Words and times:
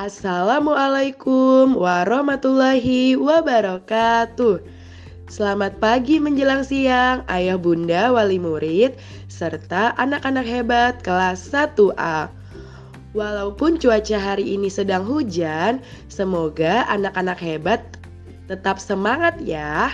Assalamualaikum 0.00 1.76
warahmatullahi 1.76 3.20
wabarakatuh. 3.20 4.64
Selamat 5.28 5.76
pagi 5.76 6.16
menjelang 6.16 6.64
siang, 6.64 7.20
ayah 7.28 7.60
bunda 7.60 8.08
wali 8.08 8.40
murid, 8.40 8.96
serta 9.28 9.92
anak-anak 10.00 10.48
hebat 10.48 10.94
kelas 11.04 11.52
1A. 11.52 12.32
Walaupun 13.12 13.76
cuaca 13.76 14.16
hari 14.16 14.56
ini 14.56 14.72
sedang 14.72 15.04
hujan, 15.04 15.84
semoga 16.08 16.88
anak-anak 16.88 17.36
hebat 17.36 17.84
tetap 18.48 18.80
semangat 18.80 19.36
ya. 19.44 19.92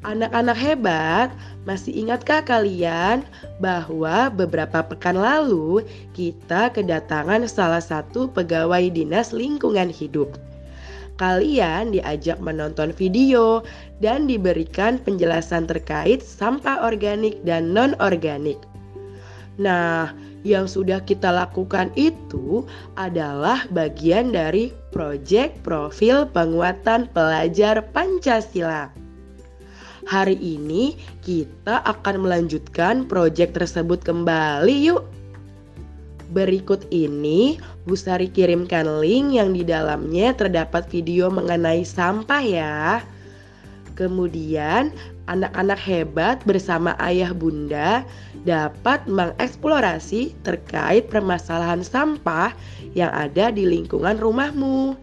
Anak-anak 0.00 0.56
hebat, 0.56 1.28
masih 1.68 1.92
ingatkah 1.92 2.40
kalian 2.40 3.20
bahwa 3.60 4.32
beberapa 4.32 4.80
pekan 4.80 5.20
lalu 5.20 5.84
kita 6.16 6.72
kedatangan 6.72 7.44
salah 7.44 7.84
satu 7.84 8.32
pegawai 8.32 8.88
dinas 8.88 9.36
lingkungan 9.36 9.92
hidup? 9.92 10.40
Kalian 11.20 11.92
diajak 11.92 12.40
menonton 12.40 12.96
video 12.96 13.60
dan 14.00 14.24
diberikan 14.24 14.96
penjelasan 15.04 15.68
terkait 15.68 16.24
sampah 16.24 16.80
organik 16.80 17.36
dan 17.44 17.76
non-organik. 17.76 18.56
Nah, 19.60 20.16
yang 20.48 20.64
sudah 20.64 21.04
kita 21.04 21.28
lakukan 21.28 21.92
itu 21.92 22.64
adalah 22.96 23.68
bagian 23.68 24.32
dari 24.32 24.72
proyek 24.96 25.60
profil 25.60 26.24
penguatan 26.24 27.04
pelajar 27.12 27.84
Pancasila. 27.92 29.09
Hari 30.08 30.40
ini 30.40 30.96
kita 31.20 31.84
akan 31.84 32.24
melanjutkan 32.24 33.04
proyek 33.04 33.52
tersebut 33.52 34.00
kembali 34.00 34.88
yuk. 34.88 35.04
Berikut 36.32 36.88
ini 36.88 37.60
Bu 37.84 37.98
Sari 37.98 38.32
kirimkan 38.32 39.02
link 39.04 39.36
yang 39.36 39.52
di 39.52 39.60
dalamnya 39.60 40.32
terdapat 40.32 40.88
video 40.88 41.28
mengenai 41.28 41.84
sampah 41.84 42.40
ya. 42.40 43.04
Kemudian 43.92 44.96
anak-anak 45.28 45.76
hebat 45.84 46.40
bersama 46.48 46.96
ayah 46.96 47.36
bunda 47.36 48.00
dapat 48.48 49.04
mengeksplorasi 49.04 50.32
terkait 50.40 51.12
permasalahan 51.12 51.84
sampah 51.84 52.56
yang 52.96 53.12
ada 53.12 53.52
di 53.52 53.68
lingkungan 53.68 54.16
rumahmu 54.16 54.96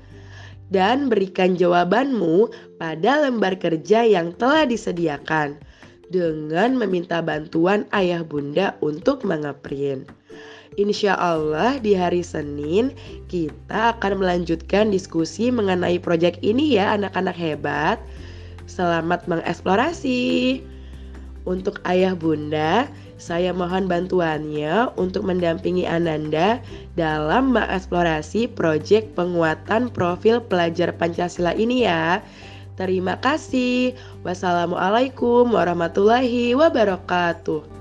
dan 0.71 1.07
berikan 1.07 1.55
jawabanmu 1.55 2.51
pada 2.79 3.27
lembar 3.27 3.55
kerja 3.55 4.03
yang 4.03 4.35
telah 4.35 4.67
disediakan 4.67 5.59
dengan 6.07 6.75
meminta 6.75 7.19
bantuan 7.19 7.83
ayah 7.91 8.23
bunda 8.23 8.75
untuk 8.79 9.27
mengeprint. 9.27 10.07
Insya 10.77 11.17
Allah 11.17 11.81
di 11.81 11.97
hari 11.97 12.21
Senin 12.21 12.93
kita 13.33 13.97
akan 13.97 14.21
melanjutkan 14.21 14.93
diskusi 14.93 15.49
mengenai 15.49 15.97
proyek 15.97 16.37
ini 16.45 16.77
ya 16.77 16.93
anak-anak 16.93 17.33
hebat. 17.33 17.97
Selamat 18.69 19.25
mengeksplorasi. 19.25 20.61
Untuk 21.47 21.79
ayah 21.87 22.11
bunda, 22.11 22.91
saya 23.15 23.55
mohon 23.55 23.87
bantuannya 23.87 24.91
untuk 24.99 25.23
mendampingi 25.23 25.87
Ananda 25.87 26.59
dalam 26.99 27.55
mengeksplorasi 27.55 28.51
proyek 28.51 29.15
penguatan 29.15 29.87
profil 29.87 30.43
pelajar 30.43 30.91
Pancasila 30.91 31.55
ini 31.55 31.87
ya. 31.87 32.19
Terima 32.75 33.15
kasih. 33.23 33.95
Wassalamualaikum 34.27 35.55
warahmatullahi 35.55 36.51
wabarakatuh. 36.51 37.76